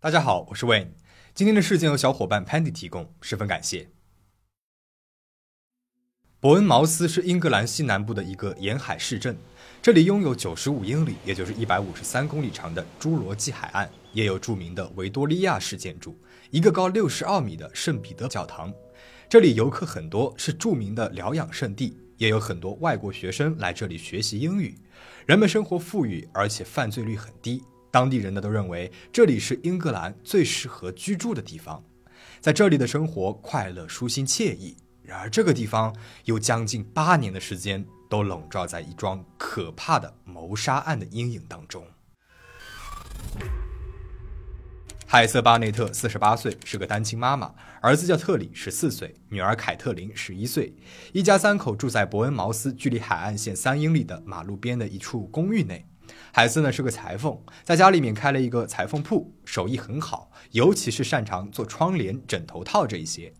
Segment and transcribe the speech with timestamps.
[0.00, 0.90] 大家好，我是 Wayne。
[1.34, 3.88] 今天的事件由小伙伴 Pandy 提供，十分感谢。
[6.38, 9.36] 伯恩茅斯是英格兰西南部的一个沿海市镇，
[9.82, 16.16] 这里拥有九十五英里，也就是一百五十三公里长的侏罗纪海岸，也有著名的维多利亚式建筑，
[16.52, 18.72] 一个高六十二米的圣彼得教堂。
[19.28, 24.78] 这里游客很多，是著名的疗养胜地，也有很多外国学生来这里学习英语。
[25.26, 27.64] 人们生活富裕，而且犯罪率很低。
[27.90, 31.82] 当地人呢都认为这里是英格兰最适合居住的地方，
[32.40, 34.76] 在这里的生活快乐、舒心、惬意。
[35.02, 41.82] 然而，这个地方有将近八年的时间都笼罩在一桩可怕的谋杀案的阴影当中。
[45.06, 50.76] 海瑟·巴内特四十八岁，是个单亲妈妈，儿子叫特里，十四岁，女儿凯特琳十一岁，
[51.14, 55.88] 一家三口住在伯恩茅斯距离海岸线三英里的马路边的一处公寓内。
[56.32, 63.32] 海瑟呢是个裁缝，在家里面开了一个裁缝铺，手艺很好，尤其是擅长做窗帘、枕头套这一些。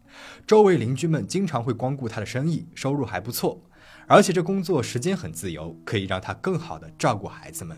[0.46, 3.62] 周围邻居们经常会光顾他的生意，收入还不错。
[4.06, 7.76] 而且这工作时间很自由，可以让他更好的照顾孩子们。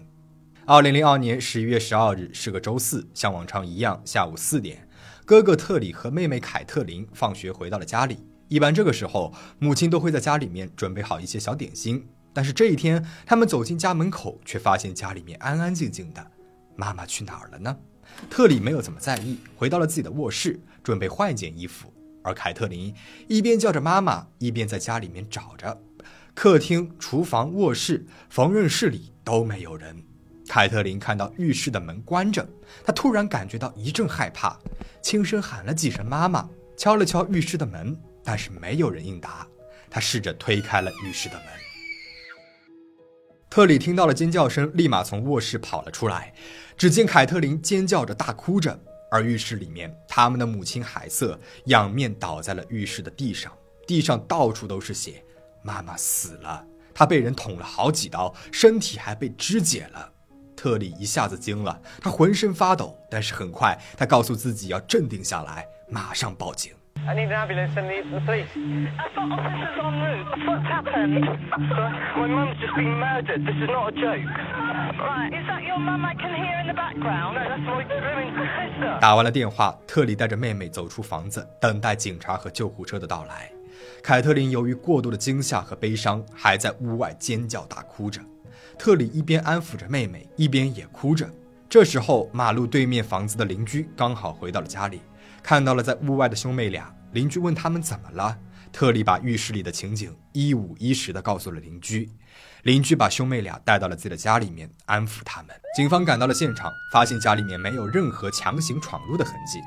[0.65, 4.87] 二零零二年十一月十二日是个周四，像往常一样，下午四点，
[5.25, 8.19] 哥哥特里和妹妹凯特琳放学回到了家里。
[8.47, 12.07] 一般这个时候，母亲都会在家里面准备好一些小点心。
[12.41, 16.27] 但是这一天，他们走进家门口，却发现家里面安安静静的。
[16.75, 17.77] 妈妈去哪儿了呢？
[18.31, 21.93] 特里没有怎么在意，回到了自己的卧室，准备换一件衣服。
[22.25, 22.95] 而凯特琳
[23.29, 25.79] 一边叫着妈妈，一边在家里面找着。
[26.33, 30.03] 客厅、厨房、卧室、缝纫室里都没有人。
[30.49, 32.49] 凯特琳看到浴室的门关着，
[32.83, 34.59] 她突然感觉到一阵害怕，
[35.03, 39.47] 轻声喊了几声“妈妈”，敲了敲浴室的门，但是没有人应答。
[39.91, 41.45] 她试着推开了浴室的门。
[43.51, 46.33] 特里听到了尖叫声，立马从卧室跑了出来。
[46.79, 48.79] 只见凯特琳尖叫着大哭着，
[49.11, 53.53] 而浴室里面，他们的母亲海瑟仰面倒在了浴室的地上，
[53.89, 55.25] 地上到处都是血。
[55.63, 60.13] 妈妈死了，她被人捅了好几刀，身体还被肢解了。
[60.55, 66.73] 特里一下子惊了，他浑身发抖，但是很快他告诉自己要镇定下来，马上报警。
[67.09, 68.49] I need an ambulance and the, the police.
[68.55, 70.29] I've got officers en route.
[70.47, 71.25] What's happened?
[72.17, 73.45] My mum's just been murdered.
[73.45, 74.29] This is not a joke.
[75.01, 77.35] Right, is that your mum I can hear in the background?
[77.35, 79.01] No, that's my screaming sister.
[79.01, 83.51] 打完了电话，特里带着妹妹走出房子，等待警察和救护车的到来。
[84.03, 88.21] 凯特琳由于过度的惊吓和悲伤，还在屋外尖叫大哭着。
[88.79, 91.29] 特里一边安抚着妹妹，一边也哭着。
[91.69, 95.01] 这时候，马路对面房子的邻居刚好回到了家里。
[95.43, 98.39] 看到了在屋外的兄妹俩，邻居问他们怎么了。
[98.73, 102.09] 特里把浴室里的情景一五一十地告诉了邻居。
[102.63, 105.49] 邻居把兄妹俩带到了自己的家里面，安抚他们。
[105.75, 109.59] 警方赶到了现场，发现家里面没有任何强行闯入的痕迹。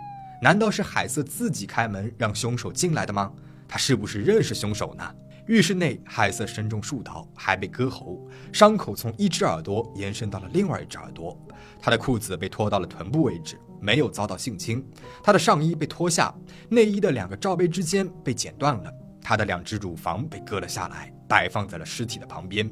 [0.42, 3.32] 难道是海瑟自己开门让凶手进来的吗？
[3.68, 5.16] 他是不是认识凶手呢？
[5.48, 11.38] 浴室内，海瑟身中数刀，还被割喉，伤口从一只耳朵延伸到了另外一只耳朵。
[11.82, 13.60] 他的裤子被拖到了臀部位置。
[13.82, 14.82] 没有遭到性侵，
[15.22, 16.34] 他的上衣被脱下，
[16.70, 18.90] 内衣的两个罩杯之间被剪断了，
[19.22, 22.72] 他的两只乳房被割了下来，摆放在了尸体的旁边。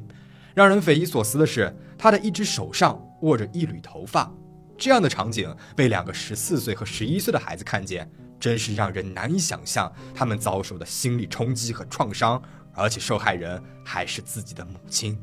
[0.54, 4.32] 让人匪夷所思的是，他的一只手上握着一缕头发。
[4.78, 8.10] 这样的场景被两个十四岁和十一岁的孩子看见，
[8.40, 12.42] 真是让人难以想象他们遭受的心理冲击和创伤，
[12.74, 15.18] 而且受害人还是自己的母亲。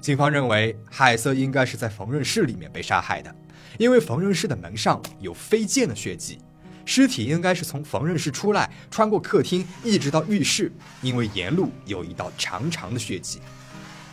[0.00, 3.34] 警方认为，海瑟应该是在缝纫室里面被杀害的。
[3.78, 6.38] 因为缝纫室的门上有飞溅的血迹，
[6.84, 10.70] 尸体应该是从缝纫室出来，穿过客厅一直到浴室，
[11.02, 13.40] 因为沿路有一道长长的血迹。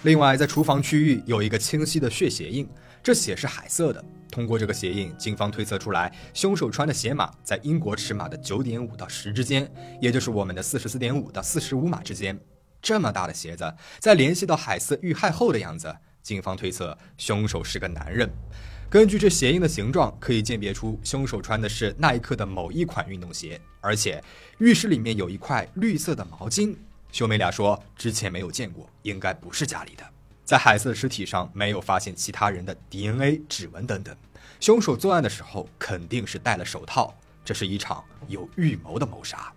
[0.03, 2.67] 另外，在厨房区域有一个清晰的血鞋印，
[3.03, 4.03] 这血是海色的。
[4.31, 12.39] 通过这个鞋印，警方推测出来，凶手穿的鞋码在英国尺码的九点五到十之间，也就是我们的四十四点五到四十五码之间。
[12.81, 18.27] 这么大的鞋子，再联系到海瑟遇害后的样子，警方推测凶手是个男人。
[18.89, 23.61] 根据这鞋印的形状，可以鉴别出凶手穿的是耐克的某一款运动鞋。
[23.81, 24.23] 而且，
[24.57, 26.75] 浴室里面有一块绿色的毛巾。
[27.11, 30.03] 兄妹俩说之前没有见过，应该不是家里的。
[30.45, 34.15] 在海瑟的尸体上没有发现其他人的 DNA、指纹等等，
[34.59, 37.13] 凶手作案的时候肯定是戴了手套。
[37.43, 39.51] 这是一场有预谋的谋杀。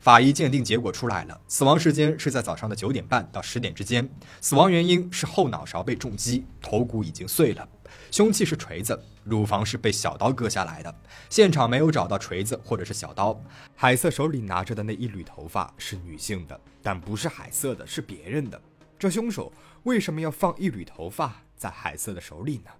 [0.00, 4.08] 法医鉴定结果出来了，死亡时间是在早上的九点半到十点之间，
[4.40, 7.66] 死亡原因是后脑勺被重击，头骨已经碎了。
[8.10, 10.94] 凶器是锤子，乳房是被小刀割下来的。
[11.28, 13.38] 现场没有找到锤子或者是小刀。
[13.74, 18.60] 海瑟手里拿着的那一缕头发是女性的，但不是海瑟的，是别人的。
[18.98, 19.52] 这凶手
[19.82, 22.70] 为什么要放一缕头发在海瑟的手里呢？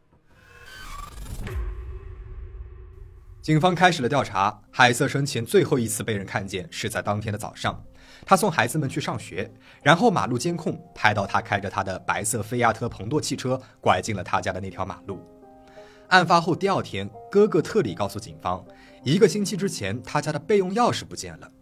[3.45, 4.59] 警方开始了调查。
[4.71, 7.79] 海瑟生前最后一次被人看见是在当天的早上，
[8.25, 9.53] 他送孩子们去上学，
[9.83, 15.21] 然后马路监控拍到他开着他的白色菲亚特蓬多汽车拐进了他家的那条马路。
[16.09, 18.65] 案发后第二天，哥哥特里告诉警方，
[19.03, 21.53] 一个星期之前他家的备用钥匙不见了。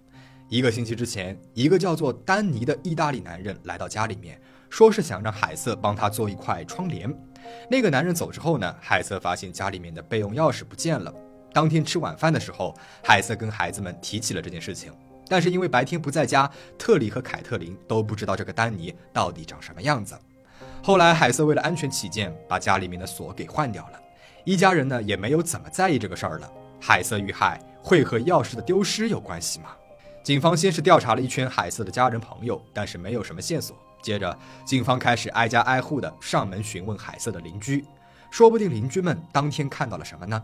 [0.48, 4.40] 一个星期之前，一个叫做丹尼的意大利男人来到家里面，
[4.70, 7.12] 说是想让海瑟帮他做一块窗帘。
[7.68, 11.12] 那个男人走之后呢，海瑟发现家里面的备用钥匙不见了。
[11.52, 14.92] 当天吃晚饭的时候，海瑟跟孩子们提起了这件事情，
[15.28, 20.18] 但是因为白天不在家，特里和凯特琳都不知道这个丹尼到底长什么样子。
[20.82, 24.00] 后来海瑟为了安全起见，把家里面的锁给换掉了。
[24.44, 26.50] 一家人呢也没有怎么在意这个事儿了。
[26.80, 29.70] 海瑟遇害会和钥匙的丢失有关系吗？
[30.24, 33.76] 警方先是调查了一圈海瑟的家人朋友，但是没有什么线索。
[34.02, 37.84] 接着，警方开始挨家挨户的上门询问海瑟的邻居，
[38.32, 40.42] 说不定邻居们当天看到了什么呢？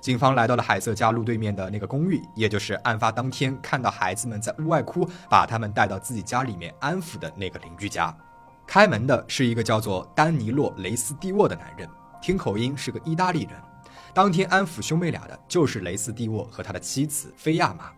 [0.00, 8.14] 警方来到了海瑟家路对面的那个公寓，也就是案发当天看到孩子们在屋外哭，把他们带到自己家里面安抚的那个邻居家。
[8.66, 11.88] 开门的是一个叫做丹尼洛·雷斯蒂沃的男人，
[12.20, 13.52] 听口音是个意大利人。
[14.12, 17.90] 当天安抚兄妹俩的就是雷斯蒂沃和他的妻子菲亚玛。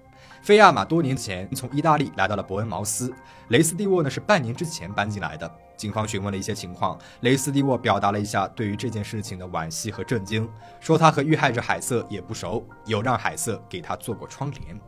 [0.43, 3.13] 菲亚玛多年前从意大利来到了伯恩茅斯，
[3.49, 5.51] 雷斯蒂沃呢是半年之前搬进来的。
[5.77, 10.49] 警方询问了一些情况，雷斯蒂沃表达了一下对于这件事情的惋惜和震惊，
[10.81, 14.81] 说他和遇害者海瑟也不熟，有让海瑟给他做过窗帘。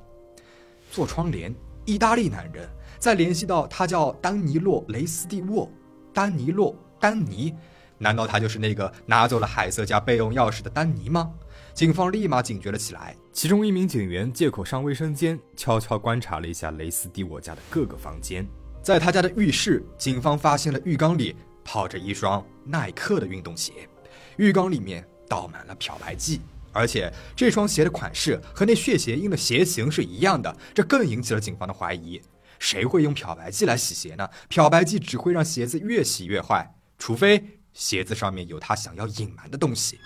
[0.90, 1.54] 做窗帘，
[1.84, 2.68] 意大利男人。
[2.98, 5.70] 再联系到他叫丹尼洛·雷斯蒂沃，
[6.12, 7.54] 丹尼洛·丹尼，
[7.98, 11.32] 难道他就是那个拿走了海瑟家备用钥匙的丹尼吗？
[11.74, 13.16] 警方立马警觉了起来。
[13.32, 18.46] 其中一名警员借口上卫生间，悄悄观察了一下雷斯蒂我家的各个房间。
[18.82, 23.88] 在他家的浴室，警方发现了浴缸里泡着一双耐克的运动鞋，
[24.36, 26.40] 浴缸里面倒满了漂白剂，
[26.72, 32.20] 而且这双鞋的款式和那血鞋印的鞋型是一样的，这更引起了警方的怀疑。
[32.58, 34.28] 谁会用漂白剂来洗鞋呢？
[34.48, 39.98] 漂白剂只会让鞋子越洗越坏，除非鞋子上面有他想要隐瞒的东西。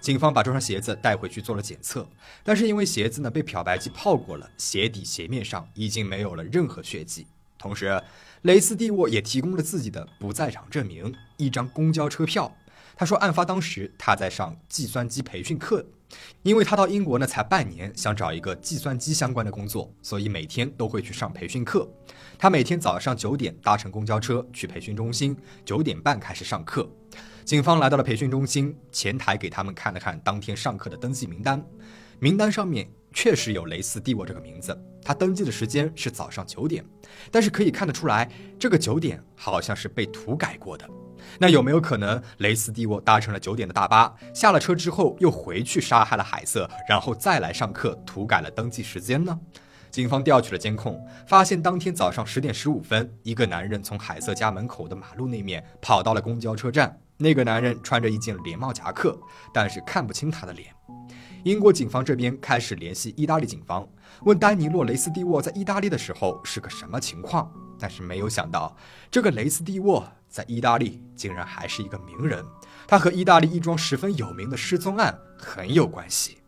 [0.00, 2.08] 警方把这双鞋子带回去做了检测，
[2.42, 7.26] 但是因为鞋子呢被漂白剂泡过了，鞋底鞋面上已经没有了任何血迹。
[7.58, 8.00] 同时，
[8.42, 12.56] 雷斯蒂沃也提供了自己的不在场证明，一张公交车票。
[12.96, 15.84] 他说，案发当时他在上计算机培训课，
[16.42, 21.88] 因为他到英国呢才半年，想找一个计算机相关的工作，所以每天都会去上培训课。
[22.38, 26.88] 他每天早上九点搭乘公交车去培训中心，九点半开始上课。
[27.48, 31.64] 警方来到了培训中心前台，给他们看了看当天上课的登记名单，
[32.18, 32.86] 名单上面。
[33.10, 36.84] 确实有雷斯蒂沃这个名字，他登记的时间是早上九点，
[37.30, 40.86] 但是可以看得出来，这个九点好像是被涂改过的。
[41.38, 49.40] 那有没有可能雷斯蒂沃搭乘了九点的大巴，下了车之后又回去杀害了海瑟，然后再来上课涂改了登记时间呢？
[49.90, 57.00] 警方调取了监控，发现当天早上十点十五分，一个男人从海瑟家门口的马路那面跑到了公交车站。
[57.18, 59.18] 那个男人穿着一件连帽夹克，
[59.52, 60.72] 但是看不清他的脸。
[61.44, 63.88] 英国警方这边开始联系意大利警方，
[64.22, 67.50] 问丹尼洛·雷斯蒂沃在意大利的时候是个什么情况。
[67.80, 68.76] 但是没有想到，
[69.08, 72.44] 这个雷斯蒂沃在意大利竟然还是一个名人，
[72.88, 76.38] 他和意大利一桩十分有名的失踪案很有关系。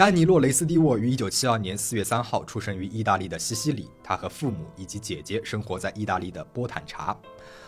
[0.00, 7.14] 丹尼洛·雷斯蒂沃于1972年4月3号出生于意大利的西西里，他和父母以及姐姐生活在意大利的波坦查。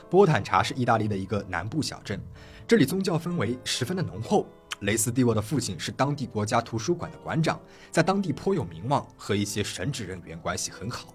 [0.09, 2.19] 波坦查是意大利的一个南部小镇。
[2.67, 4.47] 这里宗教氛围十分的浓厚。
[4.81, 7.61] 雷斯蒂沃的父亲是当地国家图书馆的馆长，
[7.91, 11.13] 在当地颇有名望，和一些神职人员关系很好。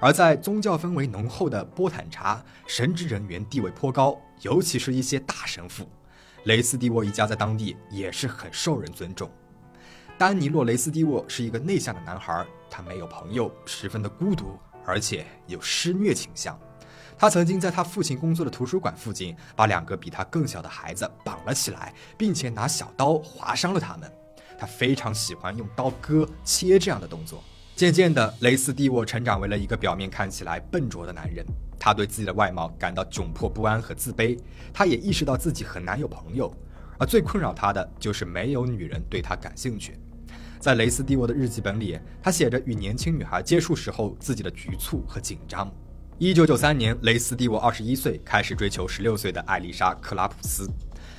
[0.00, 5.88] 而在宗教氛围浓厚的波坦查，神职人员地位颇高，尤其是一些大神父。
[6.44, 9.30] 雷斯蒂沃一家在当地也是很受人尊重。
[10.22, 16.56] 丹尼洛·雷斯蒂沃是一个内向的男孩，他没有朋友，十分的孤独，而且有施虐倾向。
[17.18, 24.08] 他曾经在他父亲工作的图书馆附近，把两个比他更小的孩子绑了起来，并且拿小刀划伤了他们。
[24.56, 27.42] 他非常喜欢用刀割、切这样的动作。
[27.74, 31.44] 渐渐的，雷斯蒂沃成长为了一个表面看起来笨拙的男人。
[31.80, 34.38] 他对自己的外貌感到窘迫不安和自卑。
[34.72, 36.54] 他也意识到自己很难有朋友，
[36.96, 39.98] 而最困扰他的就是没有女人对他感兴趣。
[40.62, 45.68] 在雷斯蒂沃的日记本里，他写着与年轻女孩接触时候自己的局促和紧张。
[46.18, 50.70] 一九九三年，雷斯蒂沃二十一岁，开始追求十六岁的艾丽莎·克拉普斯。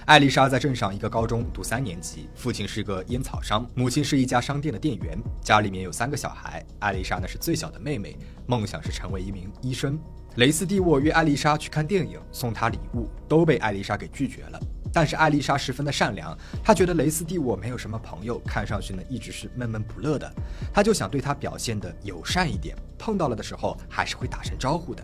[0.05, 6.65] 艾丽莎在镇上一个高中读三年级，父亲是个烟草商，母亲是一家商店的店员，家里面有三个小孩。
[6.79, 9.99] 艾丽莎呢是最小的妹妹，梦想是成为一名医生。
[10.37, 14.59] 雷斯蒂沃约艾丽莎去看电影，送她礼物，都被艾丽莎给拒绝了。
[14.93, 20.31] 但是艾丽莎十分的善良，她觉得雷斯蒂沃没有什么朋友，看上去呢一直是闷闷不乐的，
[20.71, 25.03] 她就想对他表现的友善一点，碰到了的时候还是会打声招呼的。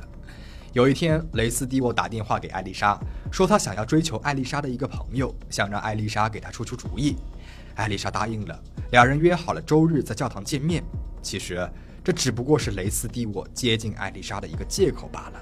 [0.71, 2.95] 有一天，雷斯蒂沃打电话给艾丽莎，
[3.31, 7.15] 说他想要追求艾丽莎的一个朋友，想让艾丽莎给他出出主意。
[7.73, 10.83] 艾丽莎答应了，两人约好了周日在教堂见面。
[11.23, 11.67] 其实
[12.03, 15.41] 这只不过是雷斯蒂沃接近艾丽莎的一个借口罢了。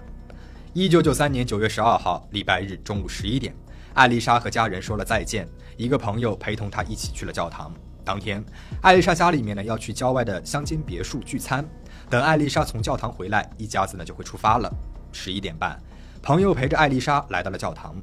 [0.73, 3.53] 一九九三年九月十二号，礼拜日中午十一点，
[3.97, 7.73] 艾丽莎和家人说了再见，一个朋友陪同她一起去了教堂。
[8.05, 8.45] 当天，
[8.83, 11.67] 艾丽莎家里面呢要去郊外的乡间别墅聚餐，
[12.07, 14.71] 等艾丽莎从教堂回来，一家子呢就会出发了。
[15.11, 15.81] 十一点半，
[16.21, 17.95] 朋友陪着艾丽莎来到了教堂。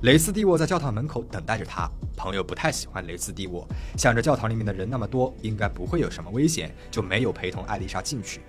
[0.00, 1.86] 雷斯蒂沃在教堂门口等待着他。
[2.16, 3.68] 朋友不太喜欢雷斯蒂沃，
[3.98, 8.40] 想着教堂里面的人那么多，应该不会有什么危险，就没有陪同艾丽莎进去。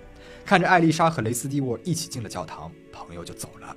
[0.42, 3.76] 看着艾丽莎和雷斯蒂沃一起进了教堂，朋友就走了。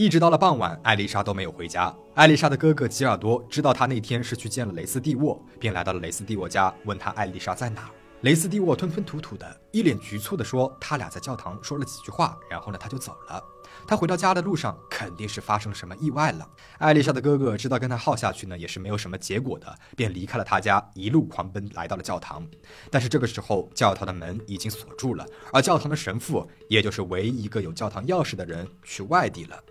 [0.00, 1.94] 一直到了傍晚，艾丽莎都没有回家。
[2.14, 7.90] 艾丽莎的哥哥吉尔多知道她那天是去见了雷斯蒂沃，便来到了雷斯蒂沃家，问他艾丽莎在哪。
[8.22, 13.44] 雷斯蒂沃吞吞吐吐的，一脸局促的说：“他俩在教堂说了几句话，然后呢，他就走了。
[13.86, 16.48] 他回到家的路上，肯定是发生了什么意外了。”
[16.80, 22.42] 艾丽莎的哥哥知道跟他耗下去呢，也是没有什么结果的，便离开了他家，一路狂奔来到了教堂。
[22.90, 29.62] 但是这个时候，教堂的门已经锁住了，而教堂的神父，也就是唯一一个有教堂钥匙的人，去外地了。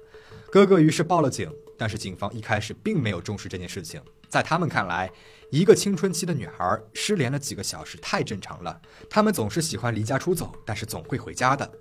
[0.52, 4.02] 哥哥于是报了警，但是警方一开始并没有重视这件事情。
[4.28, 5.12] 在他们看来，
[5.52, 8.82] 一个青春期的女孩失联了几个小时太正常了。
[9.08, 11.72] 他们总是喜欢离家出走，但是总会回家的。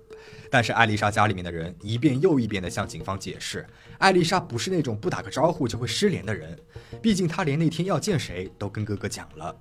[0.51, 3.65] 但是艾丽莎家里面的人一遍又一遍地向警方解释，
[3.97, 6.55] 艾丽莎不是那种不打个招呼就会失联的人。
[7.01, 9.55] 毕竟她连那天要见谁都跟哥哥讲了。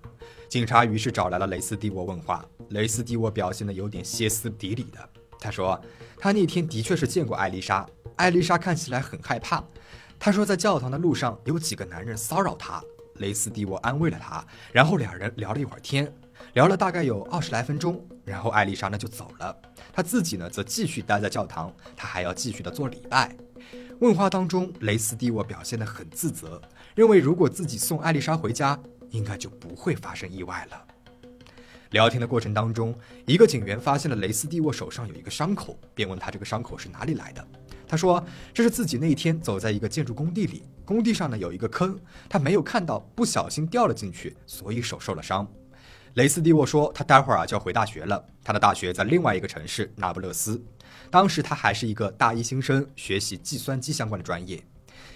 [0.51, 5.09] 警察于是找来了雷斯蒂沃问话，雷斯蒂沃表现得有点歇斯底里的。
[5.41, 5.81] 他说，
[6.19, 7.87] 他那天的确是见过艾丽莎。
[8.17, 9.63] 艾丽莎看起来很害怕，
[10.19, 12.83] 他说在教堂的路上有几个男人骚扰她。
[13.17, 16.13] 雷斯蒂沃安慰了她，然后两人聊了一会儿天，
[16.55, 19.57] 聊了大概有二十来分钟，然后艾丽莎呢就走了，
[19.93, 23.37] 她自己呢则继续待在教堂，她还要继续的做礼拜。
[24.01, 26.61] 问话当中，雷斯蒂沃表现得很自责，
[26.95, 28.79] 认为如果自己送艾丽莎回家，
[29.11, 30.85] 应该就不会发生意外了。
[31.91, 32.95] 聊天的过程当中，
[33.27, 37.47] 一个警员发现了雷斯蒂沃手上有一个伤口，便问他这个伤口是哪里来的。
[37.87, 45.51] 他说：“这是自己那天走在一个建筑工地里，工地上呢有一个坑，他没有看到，不小心掉了进去，所以手受了伤。”
[46.15, 50.63] 雷斯蒂沃说：“他待会儿啊就要回大学了，他的大学在另外一个城市那不勒斯。
[51.11, 54.63] 当时他还是一个大一新生，学习计算机相关的专业。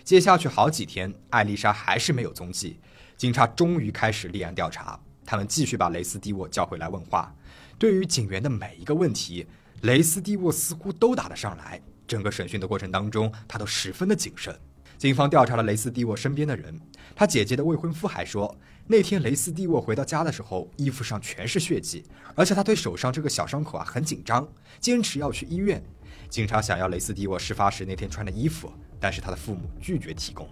[0.04, 2.80] 接下去好几天，艾丽莎还是没有踪迹，
[3.18, 4.98] 警察终于开始立案调查。
[5.32, 7.34] 他们继续把雷斯蒂沃叫回来问话。
[7.78, 9.46] 对于警员的每一个问题，
[9.80, 14.54] 雷斯蒂沃似乎都答得上来。”整个审讯的过程当中，他都十分的谨慎。
[14.98, 16.78] 警方调查了雷斯蒂沃身边的人，
[17.16, 18.54] 他姐姐的未婚夫还说，
[18.86, 24.46] 那天雷斯蒂沃回到家的时候，衣服上全是血迹，而且他对手上这个小伤口啊很紧张，
[24.80, 25.82] 坚持要去医院。
[26.28, 28.70] 警察想要雷斯蒂沃事发时那天穿的衣服，
[29.00, 30.46] 但是他的父母拒绝提供。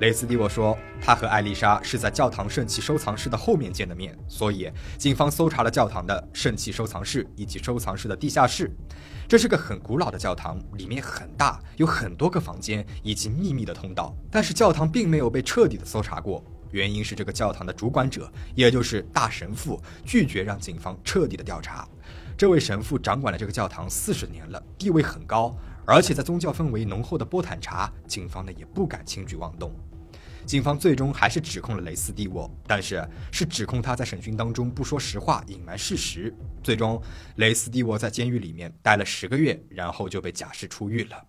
[0.00, 8.68] 雷斯蒂沃说，他和艾丽莎是在教堂圣器收藏室的后面见的面，所以警方搜查了教堂的圣器收藏室以及收藏室的地下室。
[9.28, 14.12] 这是个很古老的教堂，里面很大，有很多个房间以及秘密的通道。
[14.32, 21.88] 但是教堂并没有被彻底的搜查过，原因是这个教堂的主管者，也就是大神父，拒绝让警方彻底的调查。
[22.36, 25.56] 这位神父掌管了这个教堂四十年了，地位很高。
[25.86, 29.72] 而且在宗教氛围浓厚的波坦查，警方呢也不敢轻举妄动。
[30.46, 36.34] 警方最终还是指控了雷斯蒂沃，但是是指控他在审讯当中不说实话，隐瞒事实。
[36.62, 37.00] 最终，
[37.36, 41.24] 雷斯蒂沃在监狱里面待了十个月，然后就被假释出狱了。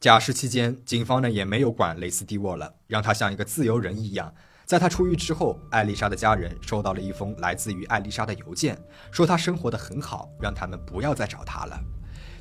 [0.00, 4.34] 假释期间，警方呢也没有管雷斯蒂沃了，让他像一个自由人一样。
[4.64, 8.76] 在他出狱之后，艾丽莎的家人收到了一封来自于艾丽莎的邮件，
[9.12, 11.80] 说他生活的很好，让他们不要再找他了。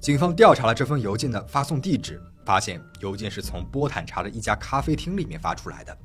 [0.01, 5.95] 警方调查了这封邮件的发送地址，发现邮件是从波坦查的一家咖啡厅里面发出来的，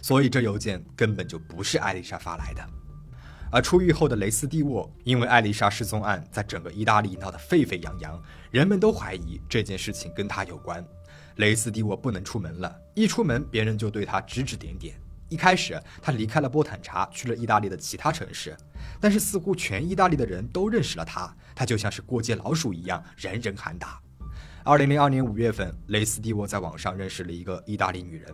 [0.00, 2.64] 所以这邮件根本就不是艾丽莎发来的。
[3.50, 10.84] 而出狱后的雷斯蒂沃，因为艾丽莎失踪案在整个意大利闹得沸沸扬扬，人们都怀疑这件事情跟他有关。
[11.34, 14.94] 雷斯蒂沃不能出门了，一出门别人就对他指指点点。
[15.30, 18.54] 一开始，他离开了波坦查，去了意大利的其他城市，
[19.00, 23.98] 但是似乎全意大利的人都认识了他，他就像是过街老鼠一样，人人喊打。
[24.62, 28.30] 二零零二年五月份，雷斯蒂沃在网上认识了一个意大利女人，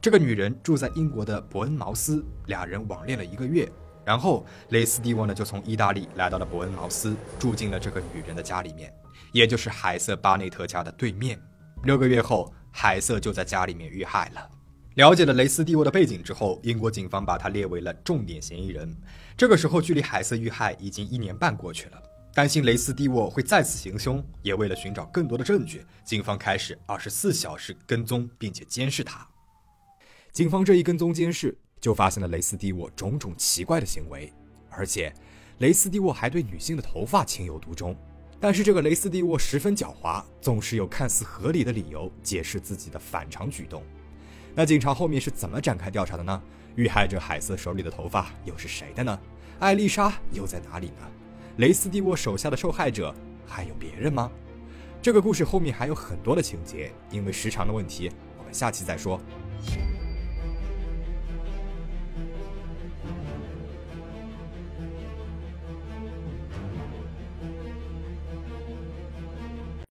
[0.00, 3.66] 这个女人住在英国的伯恩茅斯，俩人网恋了一个月，
[4.04, 8.92] 然后雷斯蒂沃呢就从意大利来到了伯恩茅斯，住进了这个女人的家里面，
[9.32, 11.40] 也就是海瑟巴内特家的对面。
[11.84, 14.50] 六个月后，海瑟就在家里面遇害了。
[15.00, 18.94] 了解了雷斯蒂沃的背景之后，英国警方把他列为了重点嫌疑人。
[19.34, 22.02] 这个时候，距离海瑟遇害已经一年半过去了。
[22.34, 29.26] 担心雷斯蒂沃会再次行凶，也为了寻找更多的证据，警方开始二十四小时跟踪并且监视他。
[30.32, 34.30] 警方这一跟踪监视，就发现了雷斯蒂沃种种奇怪的行为，
[34.68, 35.10] 而且
[35.60, 37.96] 雷斯蒂沃还对女性的头发情有独钟。
[38.38, 43.82] 但是这个雷斯蒂沃十分狡猾，总是有看似合理的理由解释自己的反常举动。
[44.54, 46.42] 那警察后面是怎么展开调查的呢？
[46.76, 49.18] 遇害者海瑟手里的头发又是谁的呢？
[49.58, 51.06] 艾丽莎又在哪里呢？
[51.56, 53.14] 雷斯蒂沃手下的受害者
[53.46, 54.30] 还有别人吗？
[55.02, 59.20] 这个故事后面还有很多的情节，因为时长的问题，我们下期再说。